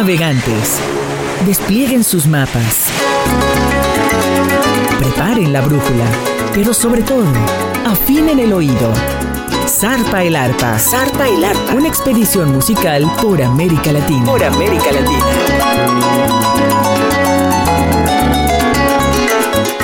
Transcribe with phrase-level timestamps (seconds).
[0.00, 0.78] navegantes,
[1.44, 2.86] desplieguen sus mapas,
[4.98, 6.06] preparen la brújula,
[6.54, 7.26] pero sobre todo,
[7.84, 8.94] afinen el oído.
[9.66, 10.78] Zarpa el arpa.
[10.78, 11.74] Zarpa el arpa.
[11.74, 14.24] Una expedición musical por América Latina.
[14.24, 15.26] Por América Latina.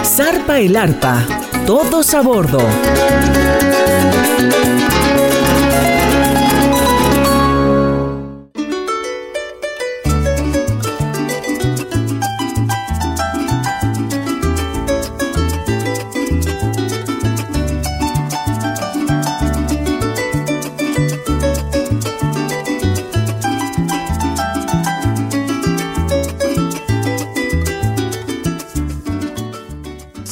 [0.03, 1.27] Zarpa el arpa.
[1.67, 2.61] Todos a bordo.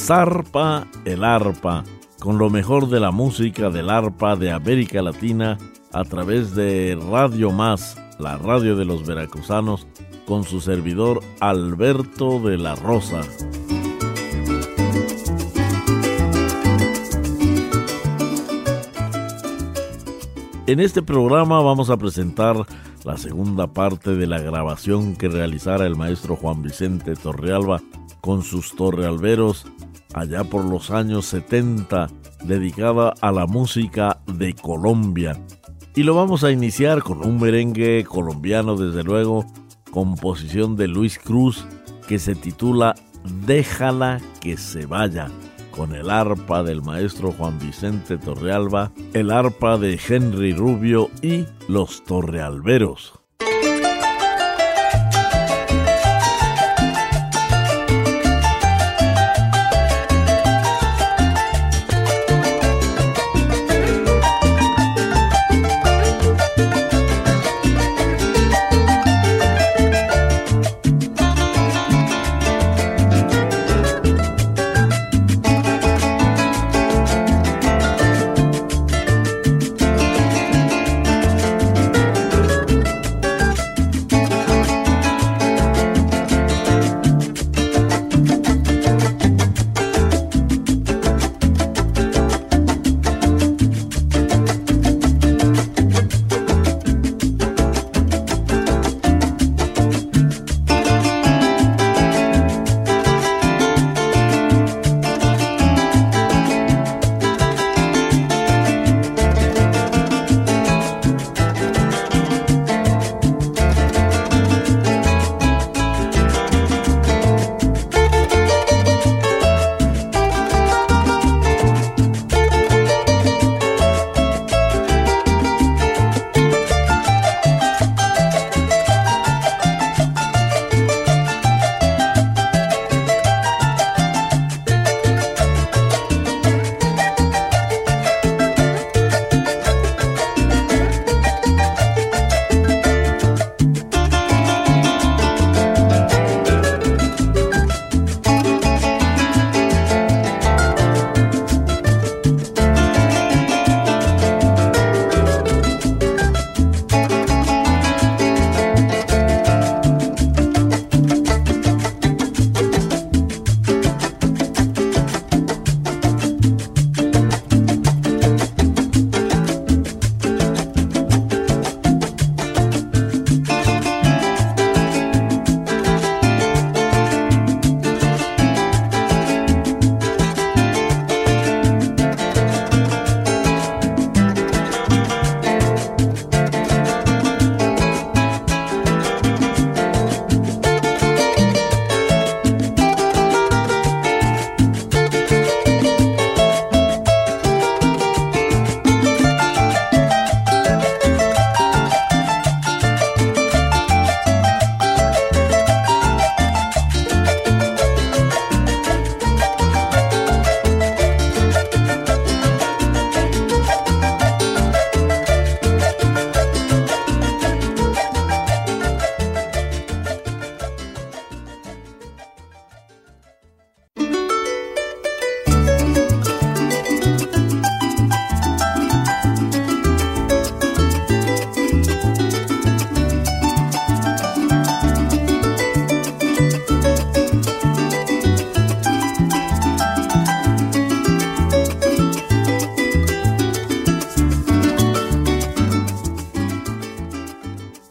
[0.05, 1.83] Zarpa el arpa,
[2.19, 5.57] con lo mejor de la música del arpa de América Latina
[5.91, 9.87] a través de Radio Más, la radio de los veracruzanos,
[10.27, 13.21] con su servidor Alberto de la Rosa.
[20.67, 22.57] En este programa vamos a presentar
[23.03, 27.81] la segunda parte de la grabación que realizara el maestro Juan Vicente Torrealba
[28.21, 29.65] con sus torrealberos
[30.15, 32.07] allá por los años 70,
[32.45, 35.37] dedicada a la música de Colombia.
[35.93, 39.45] Y lo vamos a iniciar con un merengue colombiano, desde luego,
[39.91, 41.67] composición de Luis Cruz,
[42.07, 42.95] que se titula
[43.45, 45.27] Déjala que se vaya,
[45.71, 52.05] con el arpa del maestro Juan Vicente Torrealba, el arpa de Henry Rubio y los
[52.05, 53.24] Torrealberos.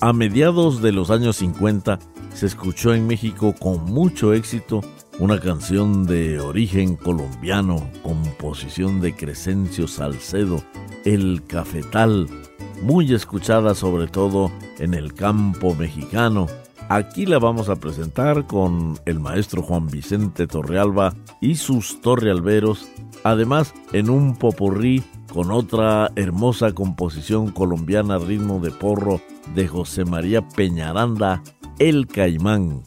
[0.05, 1.99] A mediados de los años 50
[2.35, 4.83] se escuchó en México con mucho éxito
[5.19, 10.62] una canción de origen colombiano, composición de Crescencio Salcedo,
[11.06, 12.29] El Cafetal,
[12.83, 16.49] muy escuchada sobre todo en el campo mexicano.
[16.91, 22.91] Aquí la vamos a presentar con el maestro Juan Vicente Torrealba y sus torrealberos,
[23.23, 25.03] además en un popurrí
[25.33, 29.23] con otra hermosa composición colombiana ritmo de porro
[29.55, 31.43] de José María Peñaranda,
[31.79, 32.82] El Caimán.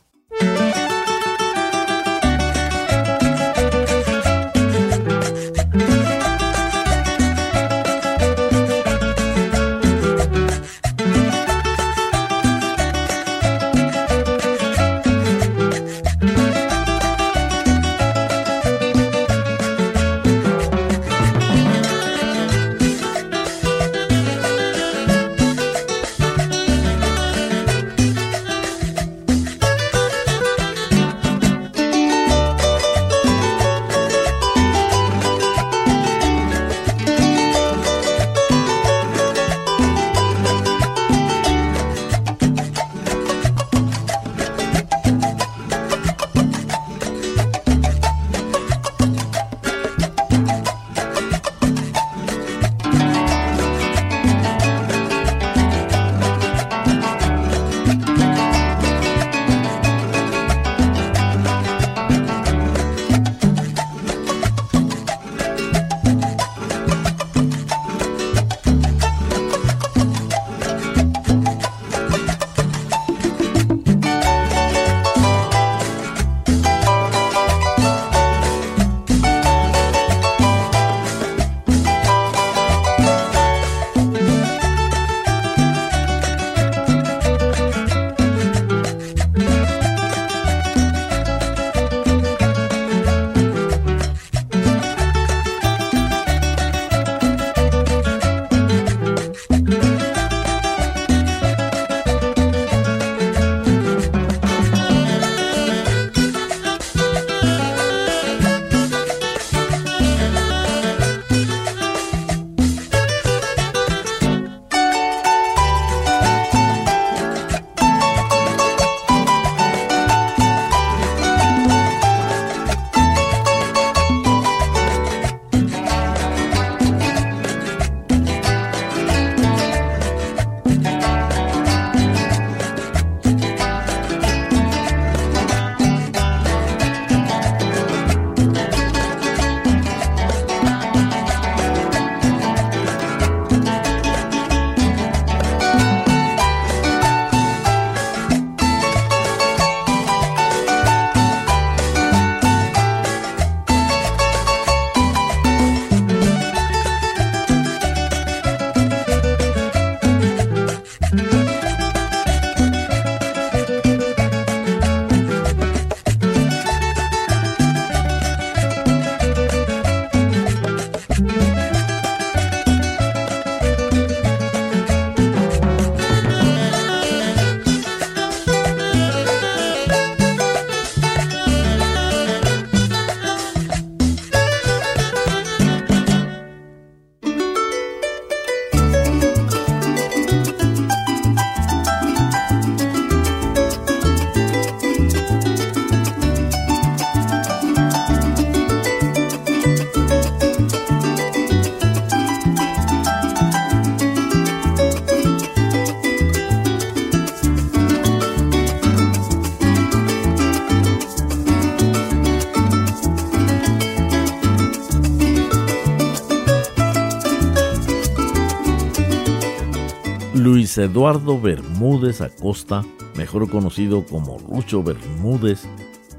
[220.77, 225.67] Eduardo Bermúdez Acosta, mejor conocido como Lucho Bermúdez,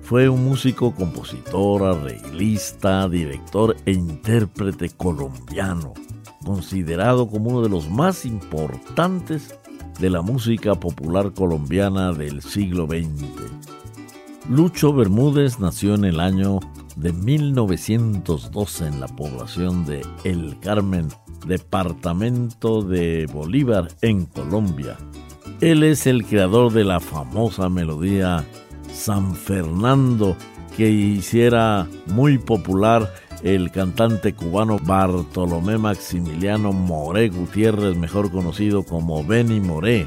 [0.02, 5.92] fue un músico, compositor, arreglista, director e intérprete colombiano,
[6.44, 9.58] considerado como uno de los más importantes
[9.98, 13.26] de la música popular colombiana del siglo XX.
[14.48, 16.60] Lucho Bermúdez nació en el año
[16.96, 21.08] de 1912 en la población de El Carmen,
[21.46, 24.96] departamento de Bolívar, en Colombia.
[25.60, 28.44] Él es el creador de la famosa melodía
[28.92, 30.36] San Fernando
[30.76, 39.60] que hiciera muy popular el cantante cubano Bartolomé Maximiliano Moré Gutiérrez, mejor conocido como Benny
[39.60, 40.06] Moré.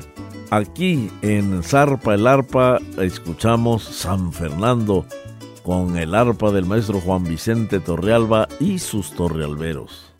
[0.49, 5.05] Aquí en Zarpa el Arpa escuchamos San Fernando
[5.63, 10.11] con el arpa del maestro Juan Vicente Torrealba y sus torrealberos.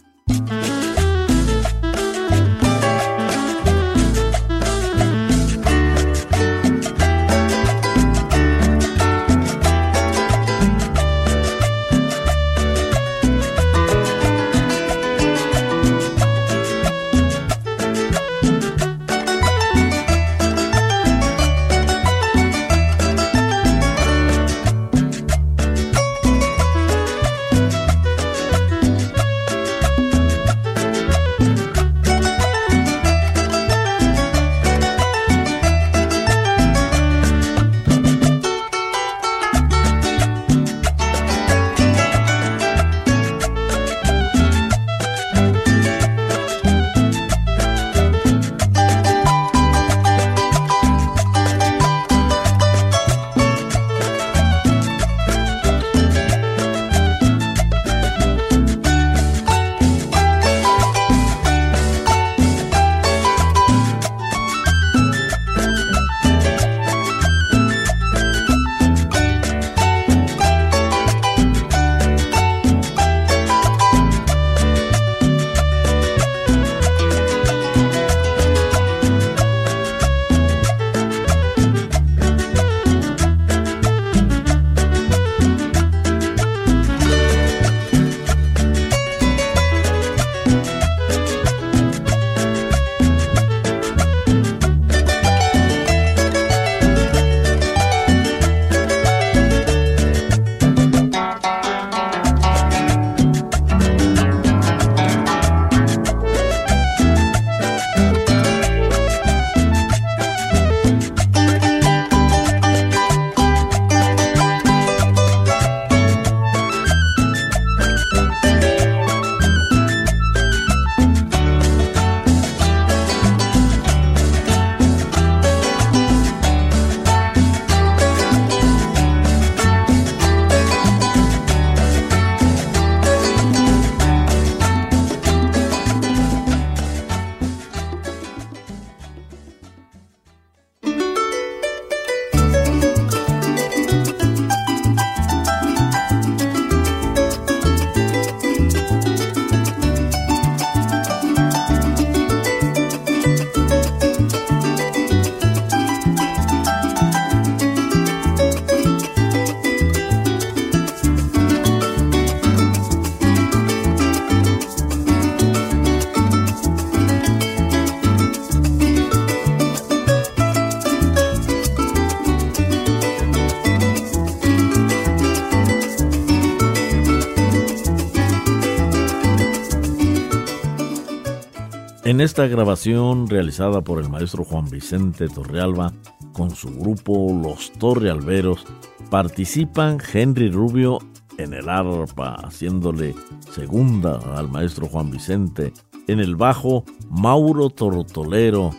[182.12, 185.94] En esta grabación realizada por el maestro Juan Vicente Torrealba
[186.34, 188.66] con su grupo Los Torrealberos,
[189.10, 191.00] participan Henry Rubio
[191.38, 193.16] en el arpa, haciéndole
[193.50, 195.72] segunda al maestro Juan Vicente,
[196.10, 198.72] en el bajo Mauro Tortolero,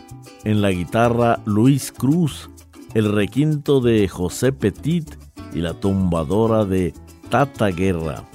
[0.43, 2.51] en la guitarra Luis Cruz,
[2.93, 5.09] el requinto de José Petit
[5.55, 6.93] y la tumbadora de
[7.31, 8.25] Tata Guerra.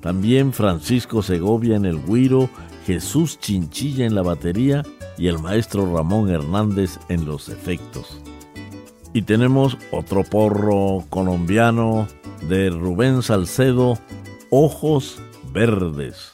[0.00, 2.48] También Francisco Segovia en el guiro
[2.86, 4.82] Jesús Chinchilla en la batería
[5.18, 8.20] y el maestro Ramón Hernández en los efectos.
[9.12, 12.08] Y tenemos otro porro colombiano
[12.48, 13.98] de Rubén Salcedo,
[14.50, 15.20] Ojos
[15.52, 16.32] Verdes.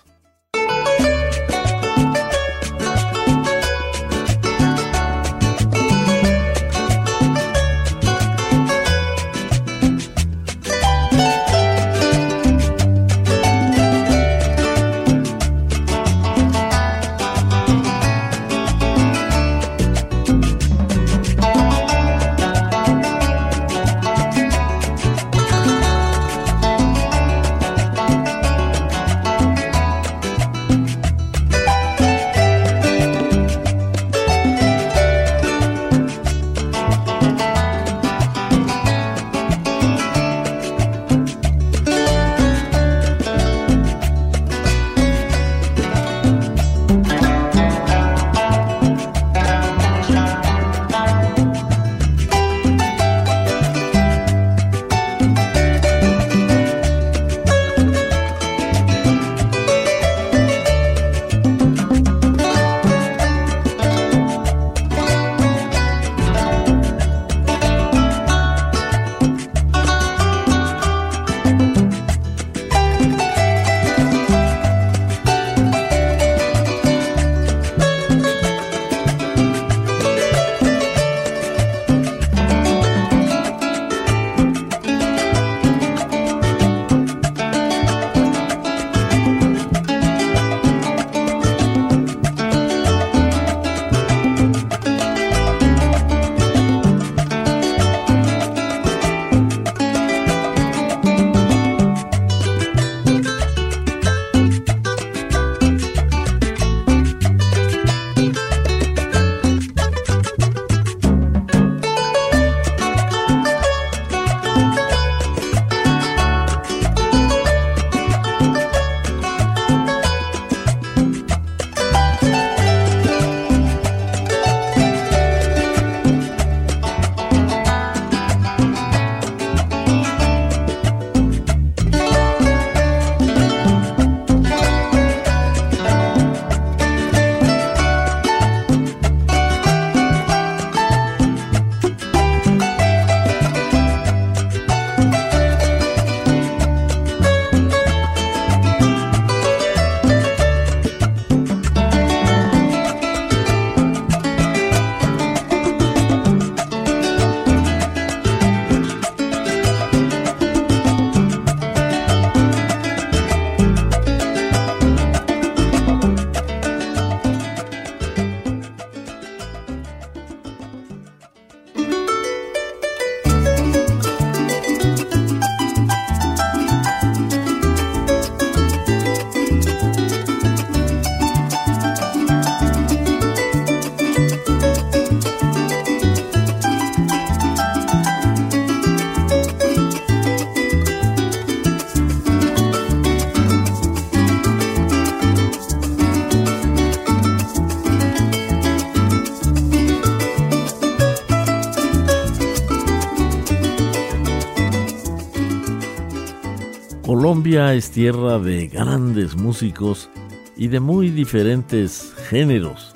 [207.39, 210.11] Colombia es tierra de grandes músicos
[210.57, 212.93] y de muy diferentes géneros.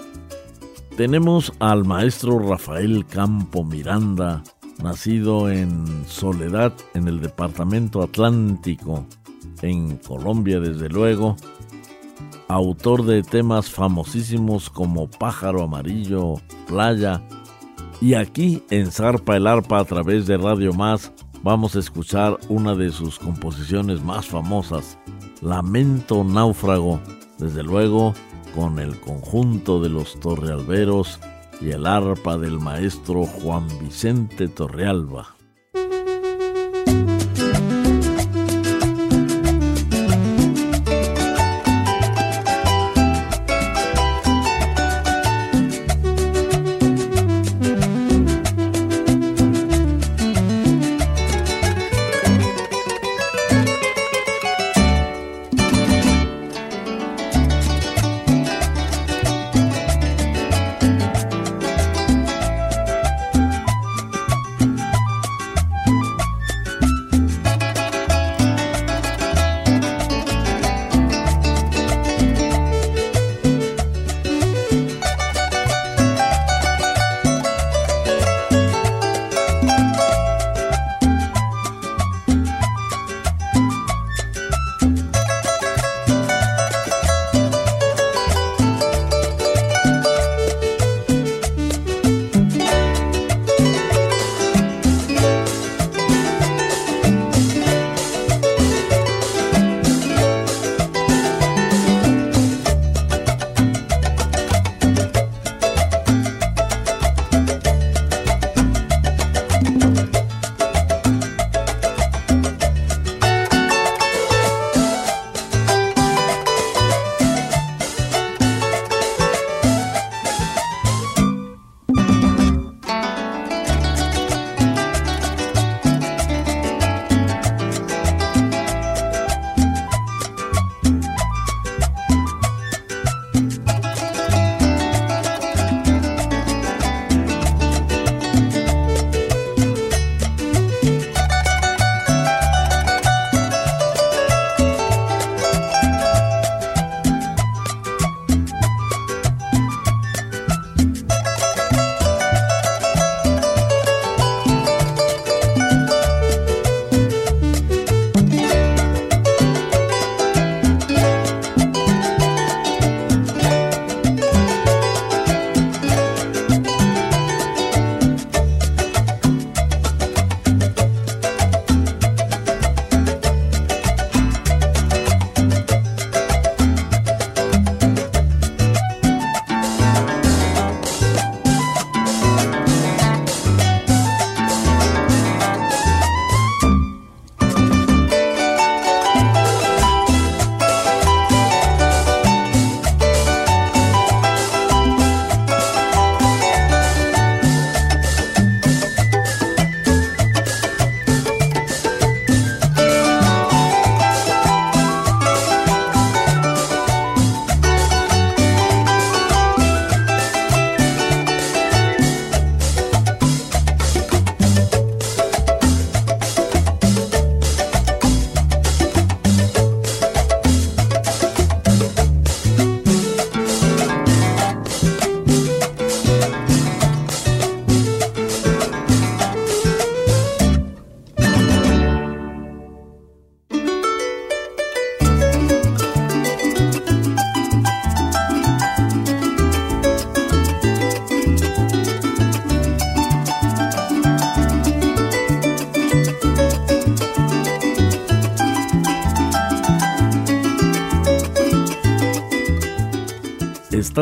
[0.96, 4.42] Tenemos al maestro Rafael Campo Miranda,
[4.83, 9.07] nacido en Soledad, en el departamento Atlántico,
[9.61, 11.37] en Colombia desde luego,
[12.48, 16.35] autor de temas famosísimos como Pájaro Amarillo,
[16.66, 17.22] Playa,
[18.03, 21.12] y aquí en Zarpa el Arpa a través de Radio Más
[21.45, 24.99] vamos a escuchar una de sus composiciones más famosas,
[25.41, 27.01] Lamento Náufrago,
[27.38, 28.12] desde luego
[28.57, 31.21] con el conjunto de los Torrealberos
[31.61, 35.37] y el arpa del maestro Juan Vicente Torrealba.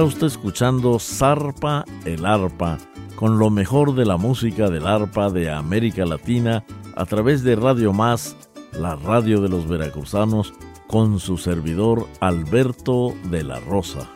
[0.00, 2.78] Está usted escuchando Zarpa el Arpa,
[3.16, 6.64] con lo mejor de la música del arpa de América Latina
[6.96, 8.34] a través de Radio Más,
[8.72, 10.54] la radio de los veracruzanos,
[10.86, 14.08] con su servidor Alberto de la Rosa.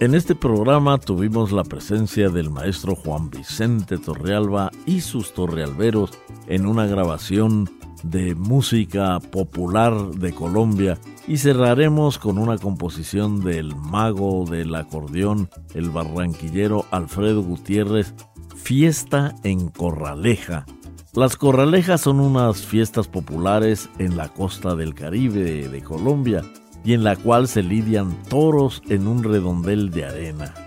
[0.00, 6.12] En este programa tuvimos la presencia del maestro Juan Vicente Torrealba y sus torrealberos
[6.46, 7.68] en una grabación
[8.04, 15.90] de música popular de Colombia y cerraremos con una composición del mago del acordeón, el
[15.90, 18.14] barranquillero Alfredo Gutiérrez,
[18.54, 20.66] Fiesta en Corraleja.
[21.14, 26.42] Las Corralejas son unas fiestas populares en la costa del Caribe de Colombia
[26.84, 30.63] y en la cual se lidian toros en un redondel de arena.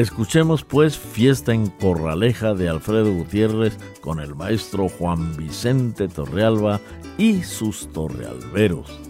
[0.00, 6.80] Escuchemos pues Fiesta en Corraleja de Alfredo Gutiérrez con el maestro Juan Vicente Torrealba
[7.18, 9.09] y sus torrealberos.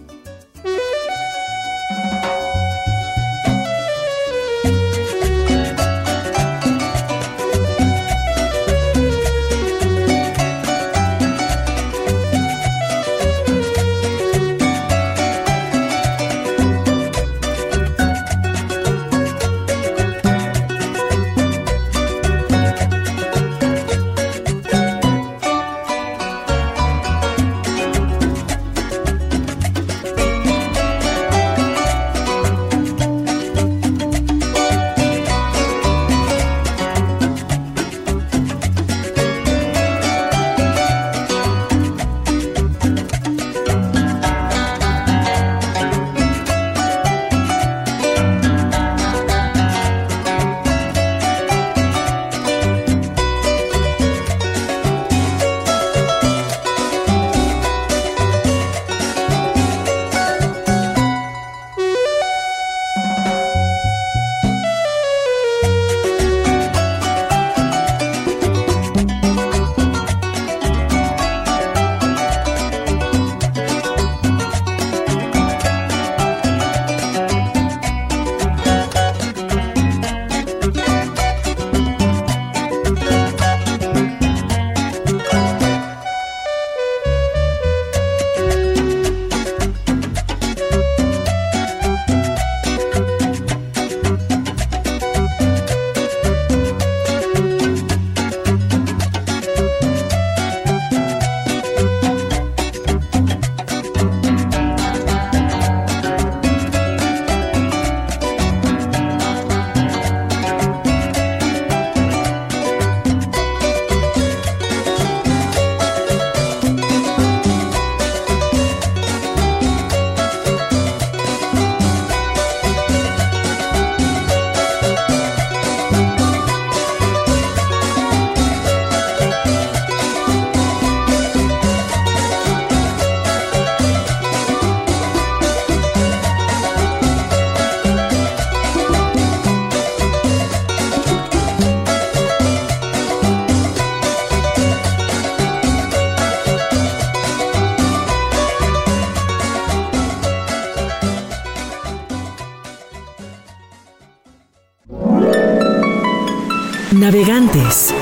[157.11, 157.93] Navegantes,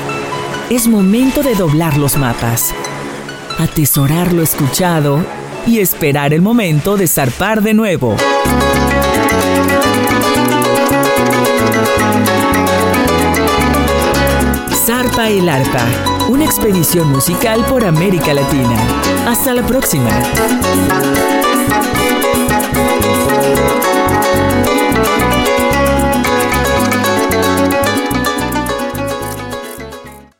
[0.70, 2.72] es momento de doblar los mapas,
[3.58, 5.24] atesorar lo escuchado
[5.66, 8.14] y esperar el momento de zarpar de nuevo.
[14.86, 15.84] Zarpa el Arpa,
[16.28, 18.76] una expedición musical por América Latina.
[19.26, 20.10] Hasta la próxima.